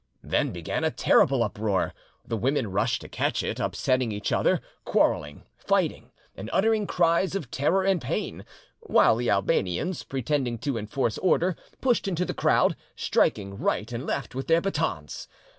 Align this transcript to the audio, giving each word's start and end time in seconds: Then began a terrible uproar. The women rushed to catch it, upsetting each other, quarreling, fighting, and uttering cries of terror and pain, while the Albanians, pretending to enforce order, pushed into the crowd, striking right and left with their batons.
Then 0.23 0.51
began 0.51 0.83
a 0.83 0.89
terrible 0.89 1.43
uproar. 1.43 1.93
The 2.27 2.35
women 2.35 2.71
rushed 2.71 3.01
to 3.01 3.07
catch 3.07 3.43
it, 3.43 3.59
upsetting 3.59 4.11
each 4.11 4.31
other, 4.31 4.59
quarreling, 4.83 5.43
fighting, 5.59 6.09
and 6.35 6.49
uttering 6.51 6.87
cries 6.87 7.35
of 7.35 7.51
terror 7.51 7.83
and 7.83 8.01
pain, 8.01 8.43
while 8.79 9.15
the 9.15 9.29
Albanians, 9.29 10.01
pretending 10.03 10.57
to 10.57 10.75
enforce 10.79 11.19
order, 11.19 11.55
pushed 11.81 12.07
into 12.07 12.25
the 12.25 12.33
crowd, 12.33 12.75
striking 12.95 13.59
right 13.59 13.93
and 13.93 14.07
left 14.07 14.33
with 14.33 14.47
their 14.47 14.59
batons. 14.59 15.27